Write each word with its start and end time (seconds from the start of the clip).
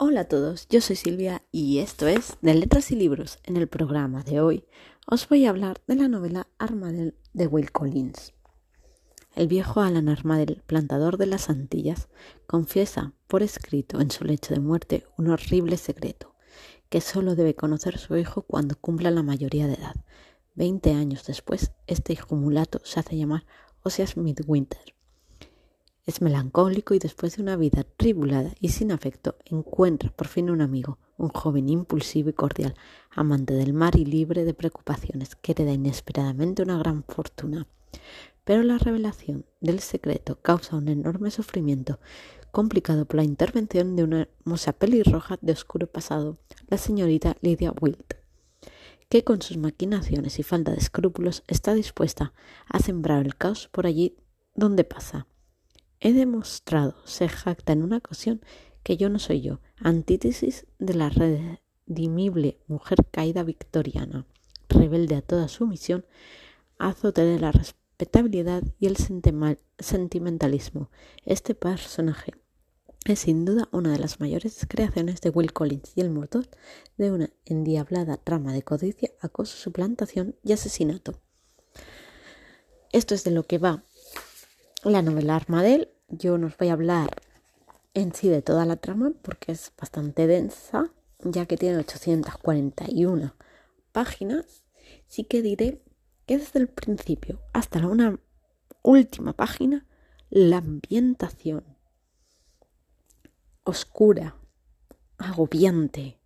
Hola 0.00 0.20
a 0.20 0.28
todos, 0.28 0.68
yo 0.68 0.80
soy 0.80 0.94
Silvia 0.94 1.42
y 1.50 1.80
esto 1.80 2.06
es 2.06 2.36
de 2.40 2.54
Letras 2.54 2.92
y 2.92 2.94
Libros. 2.94 3.40
En 3.42 3.56
el 3.56 3.66
programa 3.66 4.22
de 4.22 4.40
hoy 4.40 4.64
os 5.08 5.28
voy 5.28 5.44
a 5.44 5.50
hablar 5.50 5.82
de 5.88 5.96
la 5.96 6.06
novela 6.06 6.46
Armadel 6.56 7.16
de 7.32 7.48
Will 7.48 7.72
Collins. 7.72 8.32
El 9.34 9.48
viejo 9.48 9.80
Alan 9.80 10.08
Armadel, 10.08 10.62
plantador 10.66 11.16
de 11.16 11.26
las 11.26 11.50
Antillas, 11.50 12.06
confiesa 12.46 13.12
por 13.26 13.42
escrito 13.42 14.00
en 14.00 14.12
su 14.12 14.22
lecho 14.22 14.54
de 14.54 14.60
muerte 14.60 15.04
un 15.16 15.30
horrible 15.30 15.76
secreto, 15.76 16.36
que 16.90 17.00
solo 17.00 17.34
debe 17.34 17.56
conocer 17.56 17.98
su 17.98 18.16
hijo 18.16 18.42
cuando 18.42 18.76
cumpla 18.76 19.10
la 19.10 19.24
mayoría 19.24 19.66
de 19.66 19.74
edad. 19.74 19.96
Veinte 20.54 20.92
años 20.92 21.26
después, 21.26 21.72
este 21.88 22.12
hijo 22.12 22.36
mulato 22.36 22.80
se 22.84 23.00
hace 23.00 23.16
llamar 23.16 23.46
Oseas 23.82 24.16
Midwinter 24.16 24.94
es 26.08 26.22
melancólico 26.22 26.94
y 26.94 26.98
después 26.98 27.36
de 27.36 27.42
una 27.42 27.56
vida 27.56 27.84
tribulada 27.84 28.54
y 28.60 28.70
sin 28.70 28.92
afecto 28.92 29.36
encuentra 29.44 30.10
por 30.10 30.26
fin 30.26 30.48
un 30.48 30.62
amigo, 30.62 30.96
un 31.18 31.28
joven 31.28 31.68
impulsivo 31.68 32.30
y 32.30 32.32
cordial, 32.32 32.74
amante 33.10 33.52
del 33.52 33.74
mar 33.74 33.94
y 33.94 34.06
libre 34.06 34.46
de 34.46 34.54
preocupaciones, 34.54 35.36
que 35.36 35.52
hereda 35.52 35.74
inesperadamente 35.74 36.62
una 36.62 36.78
gran 36.78 37.04
fortuna. 37.04 37.66
Pero 38.44 38.62
la 38.62 38.78
revelación 38.78 39.44
del 39.60 39.80
secreto 39.80 40.40
causa 40.40 40.76
un 40.76 40.88
enorme 40.88 41.30
sufrimiento, 41.30 42.00
complicado 42.52 43.04
por 43.04 43.16
la 43.16 43.24
intervención 43.24 43.94
de 43.94 44.04
una 44.04 44.28
hermosa 44.40 44.72
pelirroja 44.72 45.36
de 45.42 45.52
oscuro 45.52 45.88
pasado, 45.88 46.38
la 46.68 46.78
señorita 46.78 47.36
Lydia 47.42 47.74
Wilt, 47.78 48.14
que 49.10 49.24
con 49.24 49.42
sus 49.42 49.58
maquinaciones 49.58 50.38
y 50.38 50.42
falta 50.42 50.70
de 50.70 50.78
escrúpulos 50.78 51.44
está 51.48 51.74
dispuesta 51.74 52.32
a 52.66 52.78
sembrar 52.78 53.26
el 53.26 53.36
caos 53.36 53.68
por 53.70 53.86
allí 53.86 54.16
donde 54.54 54.84
pasa. 54.84 55.26
He 56.00 56.12
demostrado, 56.12 56.94
se 57.04 57.28
jacta 57.28 57.72
en 57.72 57.82
una 57.82 57.96
ocasión, 57.96 58.40
que 58.82 58.96
yo 58.96 59.08
no 59.08 59.18
soy 59.18 59.40
yo, 59.40 59.60
antítesis 59.76 60.66
de 60.78 60.94
la 60.94 61.10
redimible 61.10 62.58
mujer 62.68 62.98
caída 63.10 63.42
victoriana, 63.42 64.24
rebelde 64.68 65.16
a 65.16 65.22
toda 65.22 65.48
sumisión, 65.48 66.06
azote 66.78 67.22
de 67.24 67.40
la 67.40 67.50
respetabilidad 67.50 68.62
y 68.78 68.86
el 68.86 68.96
sentimentalismo. 69.78 70.90
Este 71.24 71.54
personaje 71.54 72.32
es 73.04 73.20
sin 73.20 73.44
duda 73.44 73.68
una 73.72 73.90
de 73.90 73.98
las 73.98 74.20
mayores 74.20 74.66
creaciones 74.68 75.20
de 75.20 75.30
Will 75.30 75.52
Collins 75.52 75.92
y 75.96 76.00
el 76.00 76.10
motor 76.10 76.46
de 76.96 77.10
una 77.10 77.30
endiablada 77.44 78.18
trama 78.18 78.52
de 78.52 78.62
codicia, 78.62 79.10
acoso, 79.20 79.56
suplantación 79.56 80.36
y 80.44 80.52
asesinato. 80.52 81.20
Esto 82.92 83.14
es 83.14 83.24
de 83.24 83.32
lo 83.32 83.42
que 83.42 83.58
va 83.58 83.84
la 84.84 85.02
novela 85.02 85.36
Armadel. 85.36 85.88
Yo 86.08 86.38
no 86.38 86.46
os 86.46 86.56
voy 86.56 86.68
a 86.68 86.72
hablar 86.72 87.20
en 87.94 88.14
sí 88.14 88.28
de 88.28 88.42
toda 88.42 88.64
la 88.64 88.76
trama 88.76 89.12
porque 89.22 89.52
es 89.52 89.72
bastante 89.78 90.26
densa, 90.26 90.90
ya 91.22 91.46
que 91.46 91.56
tiene 91.56 91.78
841 91.78 93.34
páginas. 93.92 94.64
Sí 95.06 95.24
que 95.24 95.42
diré 95.42 95.82
que 96.26 96.38
desde 96.38 96.60
el 96.60 96.68
principio 96.68 97.40
hasta 97.52 97.80
la 97.80 97.88
una 97.88 98.20
última 98.82 99.32
página, 99.32 99.86
la 100.30 100.58
ambientación 100.58 101.64
oscura, 103.64 104.36
agobiante. 105.18 106.18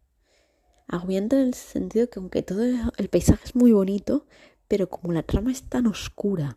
Agobiante 0.87 1.37
en 1.37 1.49
el 1.49 1.55
sentido 1.55 2.11
que 2.11 2.21
aunque 2.21 2.43
todo 2.43 2.63
el 2.63 3.09
paisaje 3.09 3.45
es 3.45 3.57
muy 3.57 3.73
bonito, 3.73 4.27
pero 4.69 4.89
como 4.89 5.13
la 5.13 5.23
trama 5.23 5.51
es 5.51 5.63
tan 5.63 5.87
oscura, 5.87 6.57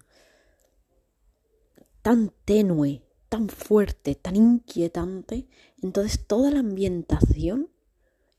tan 2.06 2.31
tenue, 2.45 3.02
tan 3.30 3.50
fuerte, 3.50 4.14
tan 4.14 4.36
inquietante, 4.36 5.48
entonces 5.81 6.28
toda 6.28 6.52
la 6.52 6.59
ambientación 6.59 7.72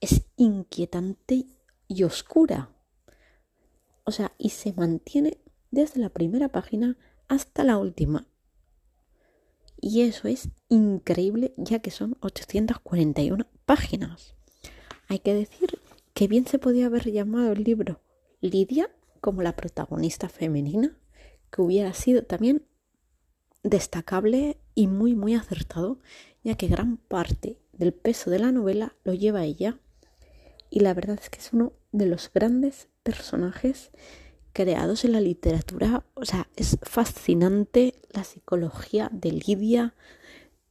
es 0.00 0.22
inquietante 0.36 1.46
y 1.88 2.04
oscura. 2.04 2.70
O 4.04 4.12
sea, 4.12 4.30
y 4.38 4.50
se 4.50 4.72
mantiene 4.72 5.40
desde 5.72 5.98
la 5.98 6.10
primera 6.10 6.48
página 6.48 6.96
hasta 7.26 7.64
la 7.64 7.76
última. 7.76 8.28
Y 9.80 10.02
eso 10.02 10.28
es 10.28 10.48
increíble 10.68 11.52
ya 11.56 11.80
que 11.80 11.90
son 11.90 12.16
841 12.20 13.48
páginas. 13.64 14.36
Hay 15.08 15.18
que 15.18 15.34
decir 15.34 15.80
que 16.14 16.28
bien 16.28 16.46
se 16.46 16.60
podía 16.60 16.86
haber 16.86 17.10
llamado 17.10 17.50
el 17.50 17.64
libro 17.64 18.00
Lidia 18.40 18.94
como 19.20 19.42
la 19.42 19.56
protagonista 19.56 20.28
femenina, 20.28 20.96
que 21.50 21.62
hubiera 21.62 21.92
sido 21.94 22.22
también 22.22 22.64
destacable 23.68 24.58
y 24.74 24.86
muy 24.86 25.14
muy 25.14 25.34
acertado, 25.34 25.98
ya 26.44 26.56
que 26.56 26.68
gran 26.68 26.96
parte 26.96 27.58
del 27.72 27.92
peso 27.92 28.30
de 28.30 28.38
la 28.38 28.52
novela 28.52 28.96
lo 29.04 29.12
lleva 29.12 29.44
ella 29.44 29.78
y 30.70 30.80
la 30.80 30.94
verdad 30.94 31.18
es 31.20 31.30
que 31.30 31.38
es 31.38 31.52
uno 31.52 31.72
de 31.92 32.06
los 32.06 32.30
grandes 32.32 32.88
personajes 33.02 33.90
creados 34.52 35.04
en 35.04 35.12
la 35.12 35.20
literatura. 35.20 36.04
O 36.14 36.24
sea, 36.24 36.48
es 36.56 36.78
fascinante 36.82 37.94
la 38.10 38.24
psicología 38.24 39.08
de 39.12 39.32
Lidia, 39.32 39.94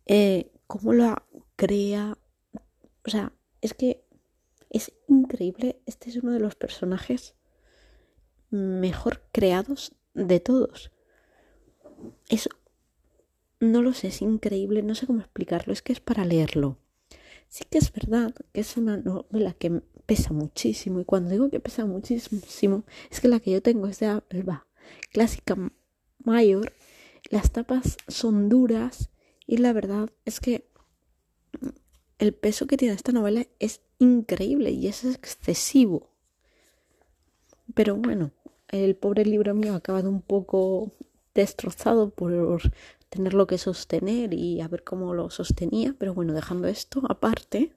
eh, 0.06 0.52
cómo 0.68 0.94
la 0.94 1.24
crea. 1.56 2.18
O 3.06 3.10
sea, 3.10 3.32
es 3.62 3.74
que 3.74 4.04
es 4.70 4.92
increíble. 5.08 5.82
Este 5.86 6.10
es 6.10 6.18
uno 6.18 6.32
de 6.32 6.40
los 6.40 6.56
personajes 6.56 7.36
mejor 8.50 9.24
creados 9.32 9.94
de 10.14 10.40
todos. 10.40 10.92
Es 12.30 12.50
no 13.72 13.82
lo 13.82 13.94
sé, 13.94 14.08
es 14.08 14.22
increíble, 14.22 14.82
no 14.84 14.96
sé 14.96 15.08
cómo 15.08 15.20
explicarlo, 15.20 15.74
es 15.74 15.82
que 15.82 15.94
es 15.94 16.00
para 16.00 16.26
leerlo. 16.26 16.78
Sí 17.48 17.64
que 17.70 17.78
es 17.78 17.92
verdad 17.92 18.34
que 18.54 18.62
es 18.62 18.78
una 18.78 18.98
novela 18.98 19.54
que 19.54 19.82
pesa 20.06 20.34
muchísimo 20.34 21.00
y 21.00 21.06
cuando 21.06 21.30
digo 21.30 21.50
que 21.50 21.60
pesa 21.60 21.86
muchísimo 21.86 22.84
es 23.10 23.22
que 23.22 23.28
la 23.28 23.40
que 23.40 23.52
yo 23.52 23.62
tengo 23.62 23.88
es 23.88 24.00
de 24.00 24.08
Alba, 24.08 24.68
clásica 25.12 25.56
mayor, 26.24 26.74
las 27.30 27.52
tapas 27.52 27.98
son 28.08 28.50
duras 28.50 29.10
y 29.48 29.58
la 29.58 29.74
verdad 29.74 30.10
es 30.26 30.40
que 30.40 30.68
el 32.20 32.34
peso 32.34 32.68
que 32.68 32.78
tiene 32.78 32.94
esta 32.94 33.12
novela 33.12 33.46
es 33.60 33.82
increíble 34.00 34.72
y 34.72 34.88
es 34.88 35.04
excesivo. 35.06 36.12
Pero 37.74 37.96
bueno, 37.96 38.32
el 38.70 38.96
pobre 38.96 39.26
libro 39.26 39.54
mío 39.54 39.74
ha 39.74 39.78
acabado 39.78 40.10
un 40.10 40.22
poco 40.22 40.94
destrozado 41.34 42.10
por 42.12 42.62
tenerlo 43.16 43.48
que 43.48 43.58
sostener 43.58 44.34
y 44.34 44.62
a 44.62 44.68
ver 44.68 44.84
cómo 44.84 45.14
lo 45.14 45.30
sostenía, 45.30 45.96
pero 45.98 46.14
bueno, 46.14 46.34
dejando 46.34 46.68
esto 46.68 47.02
aparte, 47.10 47.74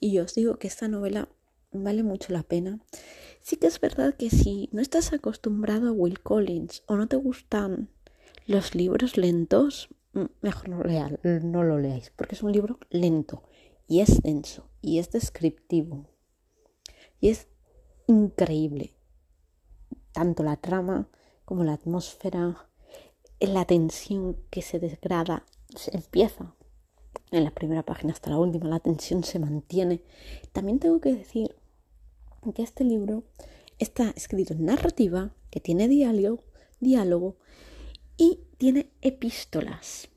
y 0.00 0.18
os 0.18 0.34
digo 0.34 0.58
que 0.58 0.68
esta 0.68 0.88
novela 0.88 1.28
vale 1.72 2.02
mucho 2.02 2.32
la 2.32 2.42
pena. 2.42 2.80
Sí 3.42 3.56
que 3.56 3.68
es 3.68 3.80
verdad 3.80 4.14
que 4.14 4.30
si 4.30 4.68
no 4.72 4.80
estás 4.82 5.12
acostumbrado 5.12 5.88
a 5.88 5.92
Will 5.92 6.20
Collins 6.20 6.82
o 6.86 6.96
no 6.96 7.06
te 7.06 7.16
gustan 7.16 7.88
los 8.46 8.74
libros 8.74 9.16
lentos, 9.16 9.88
mm, 10.12 10.24
mejor 10.42 10.68
no, 10.68 10.82
no 11.42 11.62
lo 11.62 11.78
leáis, 11.78 12.12
porque 12.16 12.34
es 12.34 12.42
un 12.42 12.52
libro 12.52 12.78
lento 12.90 13.42
y 13.86 14.00
es 14.00 14.20
denso 14.22 14.68
y 14.82 14.98
es 14.98 15.10
descriptivo 15.10 16.08
y 17.20 17.28
es 17.28 17.48
increíble. 18.06 18.94
Tanto 20.12 20.42
la 20.42 20.56
trama 20.56 21.08
como 21.44 21.64
la 21.64 21.74
atmósfera, 21.74 22.65
la 23.40 23.64
tensión 23.64 24.36
que 24.50 24.62
se 24.62 24.78
desgrada 24.78 25.44
se 25.74 25.94
empieza 25.94 26.54
en 27.30 27.44
la 27.44 27.50
primera 27.50 27.82
página 27.82 28.12
hasta 28.12 28.30
la 28.30 28.38
última, 28.38 28.66
la 28.66 28.80
tensión 28.80 29.24
se 29.24 29.38
mantiene. 29.38 30.00
También 30.52 30.78
tengo 30.78 31.00
que 31.00 31.14
decir 31.14 31.54
que 32.54 32.62
este 32.62 32.84
libro 32.84 33.24
está 33.78 34.10
escrito 34.16 34.54
en 34.54 34.66
narrativa, 34.66 35.34
que 35.50 35.60
tiene 35.60 35.88
diálogo, 35.88 36.44
diálogo 36.80 37.36
y 38.16 38.40
tiene 38.58 38.90
epístolas. 39.02 40.08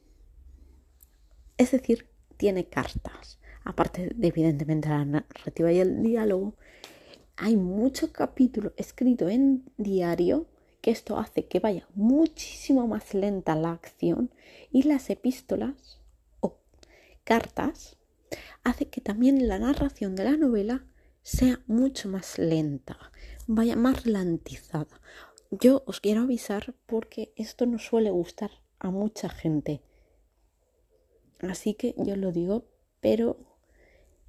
Es 1.58 1.72
decir, 1.72 2.08
tiene 2.38 2.66
cartas. 2.66 3.40
Aparte 3.64 4.12
de, 4.16 4.28
evidentemente, 4.28 4.90
la 4.90 5.04
narrativa 5.04 5.72
y 5.72 5.80
el 5.80 6.02
diálogo, 6.02 6.56
hay 7.36 7.58
mucho 7.58 8.12
capítulo 8.12 8.74
escrito 8.78 9.30
en 9.30 9.64
diario 9.78 10.48
que 10.82 10.92
esto 10.92 11.18
hace 11.18 11.46
que 11.46 11.60
vaya 11.60 11.88
muchísimo 11.94 12.88
más 12.88 13.14
lenta 13.14 13.56
la 13.56 13.72
acción 13.72 14.32
y 14.72 14.84
las 14.84 15.10
epístolas 15.10 16.00
o 16.40 16.58
cartas 17.24 17.98
hace 18.64 18.88
que 18.88 19.02
también 19.02 19.48
la 19.48 19.60
narración 19.60 20.16
de 20.16 20.24
la 20.24 20.38
novela 20.38 20.86
sea 21.22 21.62
mucho 21.68 22.10
más 22.10 22.38
lenta, 22.38 22.98
vaya 23.48 23.76
más 23.76 24.06
ralentizada. 24.06 25.02
Yo 25.52 25.84
os 25.86 26.00
quiero 26.00 26.22
avisar 26.22 26.76
porque 26.86 27.34
esto 27.36 27.66
no 27.66 27.80
suele 27.80 28.12
gustar 28.12 28.52
a 28.80 28.92
mucha 28.92 29.30
gente. 29.30 29.82
Así 31.40 31.74
que 31.74 31.96
yo 31.98 32.16
lo 32.16 32.32
digo, 32.32 32.66
pero 33.00 33.38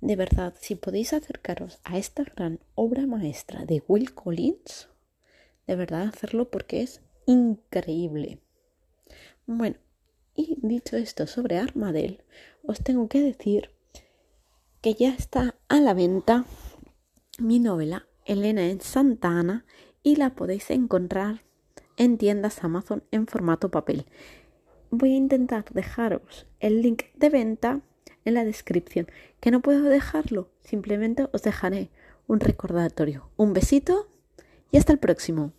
de 0.00 0.16
verdad, 0.16 0.54
si 0.58 0.76
podéis 0.76 1.12
acercaros 1.12 1.78
a 1.84 1.98
esta 1.98 2.24
gran 2.24 2.60
obra 2.74 3.06
maestra 3.06 3.66
de 3.66 3.82
Will 3.86 4.14
Collins, 4.14 4.88
de 5.70 5.76
verdad 5.76 6.08
hacerlo 6.08 6.50
porque 6.50 6.82
es 6.82 7.00
increíble. 7.26 8.40
Bueno, 9.46 9.76
y 10.34 10.58
dicho 10.62 10.96
esto 10.96 11.28
sobre 11.28 11.58
Armadel, 11.58 12.24
os 12.64 12.80
tengo 12.82 13.08
que 13.08 13.20
decir 13.20 13.70
que 14.80 14.94
ya 14.94 15.14
está 15.14 15.54
a 15.68 15.78
la 15.78 15.94
venta 15.94 16.44
mi 17.38 17.60
novela 17.60 18.08
Elena 18.24 18.68
en 18.68 18.80
Santa 18.80 19.28
Ana 19.28 19.64
y 20.02 20.16
la 20.16 20.34
podéis 20.34 20.68
encontrar 20.70 21.44
en 21.96 22.18
tiendas 22.18 22.64
Amazon 22.64 23.04
en 23.12 23.28
formato 23.28 23.70
papel. 23.70 24.06
Voy 24.90 25.12
a 25.12 25.18
intentar 25.18 25.66
dejaros 25.72 26.48
el 26.58 26.82
link 26.82 27.04
de 27.14 27.30
venta 27.30 27.80
en 28.24 28.34
la 28.34 28.44
descripción. 28.44 29.06
Que 29.38 29.52
no 29.52 29.60
puedo 29.60 29.84
dejarlo, 29.84 30.50
simplemente 30.62 31.28
os 31.32 31.42
dejaré 31.42 31.90
un 32.26 32.40
recordatorio. 32.40 33.30
Un 33.36 33.52
besito 33.52 34.08
y 34.72 34.78
hasta 34.78 34.92
el 34.92 34.98
próximo. 34.98 35.52